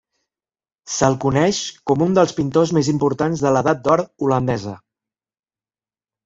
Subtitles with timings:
[0.93, 1.59] Se'l coneix
[1.91, 4.75] com un dels pintors més importants de l'Edat d'Or holandesa.